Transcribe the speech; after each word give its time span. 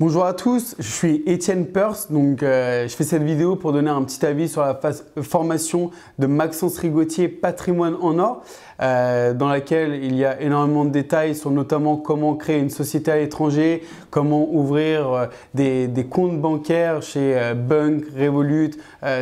Bonjour 0.00 0.24
à 0.24 0.32
tous, 0.32 0.76
je 0.78 0.88
suis 0.88 1.24
Étienne 1.26 1.66
Peirce, 1.66 2.12
donc 2.12 2.44
euh, 2.44 2.86
je 2.86 2.94
fais 2.94 3.02
cette 3.02 3.24
vidéo 3.24 3.56
pour 3.56 3.72
donner 3.72 3.90
un 3.90 4.04
petit 4.04 4.24
avis 4.24 4.48
sur 4.48 4.60
la 4.60 4.78
formation 5.22 5.90
de 6.20 6.28
Maxence 6.28 6.78
Rigotier 6.78 7.26
Patrimoine 7.26 7.96
en 8.00 8.16
or, 8.20 8.44
euh, 8.80 9.34
dans 9.34 9.48
laquelle 9.48 10.04
il 10.04 10.14
y 10.14 10.24
a 10.24 10.40
énormément 10.40 10.84
de 10.84 10.90
détails 10.90 11.34
sur 11.34 11.50
notamment 11.50 11.96
comment 11.96 12.36
créer 12.36 12.60
une 12.60 12.70
société 12.70 13.10
à 13.10 13.16
l'étranger, 13.16 13.82
comment 14.10 14.48
ouvrir 14.48 15.12
euh, 15.12 15.26
des, 15.54 16.06
comptes 16.08 16.40
bancaires 16.40 17.02
chez 17.02 17.36
Bunk, 17.56 18.04
Revolut, 18.16 18.70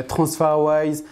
TransferWise, 0.09 1.05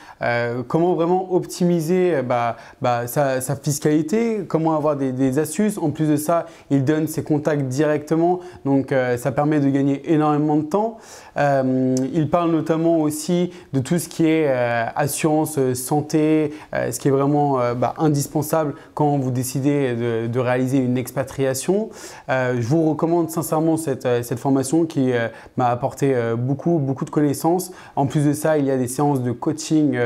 comment 0.68 0.92
vraiment 0.92 1.32
optimiser 1.32 2.20
bah, 2.22 2.56
bah, 2.82 3.06
sa, 3.06 3.40
fiscalité, 3.56 4.44
comment 4.46 4.76
avoir 4.76 4.96
des, 4.96 5.12
des, 5.12 5.38
astuces. 5.38 5.78
En 5.78 5.90
plus 5.90 6.06
de 6.06 6.16
ça, 6.16 6.44
il 6.70 6.84
donne 6.84 7.06
ses 7.06 7.22
contacts 7.22 7.66
directement, 7.66 8.40
donc 8.66 8.94
ça 9.16 9.32
permet 9.32 9.53
de 9.60 9.68
gagner 9.68 10.12
énormément 10.12 10.56
de 10.56 10.62
temps. 10.62 10.98
Euh, 11.36 11.94
il 12.12 12.28
parle 12.28 12.50
notamment 12.50 12.98
aussi 12.98 13.52
de 13.72 13.80
tout 13.80 13.98
ce 13.98 14.08
qui 14.08 14.26
est 14.26 14.46
euh, 14.48 14.86
assurance 14.94 15.56
euh, 15.58 15.74
santé, 15.74 16.52
ce 16.72 16.98
qui 16.98 17.08
est 17.08 17.10
vraiment 17.10 17.58
bah, 17.74 17.94
indispensable 17.98 18.74
quand 18.94 19.18
vous 19.18 19.30
décidez 19.30 19.94
de, 19.94 20.38
réaliser 20.38 20.78
une 20.78 20.98
expatriation. 20.98 21.88
je 22.28 22.66
vous 22.66 22.90
recommande 22.90 23.30
sincèrement 23.30 23.76
cette, 23.76 24.06
cette 24.24 24.38
formation 24.38 24.84
qui 24.84 25.12
m'a 25.56 25.68
apporté 25.68 26.14
beaucoup, 26.36 26.78
beaucoup 26.78 27.04
de 27.04 27.10
connaissances. 27.10 27.70
En 27.96 28.06
plus 28.06 28.26
de 28.26 28.32
ça, 28.32 28.58
il 28.58 28.66
y 28.66 28.70
a 28.70 28.76
des 28.76 28.88
séances 28.88 29.22
de 29.22 29.32
coaching 29.32 29.98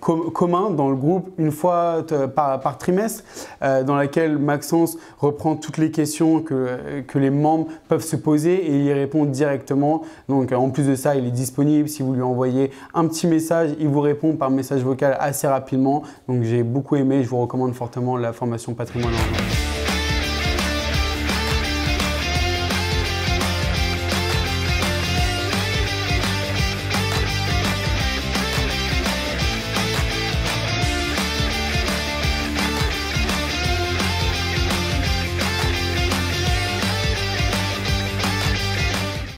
commun 0.00 0.70
dans 0.70 0.88
le 0.88 0.96
groupe 0.96 1.30
une 1.38 1.50
fois 1.50 2.04
par, 2.34 2.60
par 2.60 2.78
trimestre, 2.78 3.24
dans 3.60 3.96
laquelle 3.96 4.38
Maxence 4.38 4.96
reprend 5.18 5.56
toutes 5.56 5.78
les 5.78 5.90
questions 5.90 6.40
que, 6.40 7.02
que 7.06 7.18
les 7.18 7.30
membres 7.30 7.68
peuvent 7.88 8.04
se 8.04 8.16
poser 8.16 8.51
et 8.54 8.76
il 8.76 8.84
y 8.84 8.92
répond 8.92 9.24
directement. 9.24 10.02
Donc 10.28 10.52
en 10.52 10.70
plus 10.70 10.86
de 10.86 10.94
ça, 10.94 11.16
il 11.16 11.26
est 11.26 11.30
disponible. 11.30 11.88
Si 11.88 12.02
vous 12.02 12.12
lui 12.12 12.22
envoyez 12.22 12.70
un 12.94 13.06
petit 13.06 13.26
message, 13.26 13.70
il 13.78 13.88
vous 13.88 14.00
répond 14.00 14.36
par 14.36 14.50
message 14.50 14.82
vocal 14.82 15.16
assez 15.20 15.46
rapidement. 15.46 16.02
Donc 16.28 16.42
j'ai 16.42 16.62
beaucoup 16.62 16.96
aimé. 16.96 17.22
Je 17.22 17.28
vous 17.28 17.40
recommande 17.40 17.74
fortement 17.74 18.16
la 18.16 18.32
formation 18.32 18.74
patrimoine 18.74 19.12
en 19.12 19.16
ligne. 19.16 19.71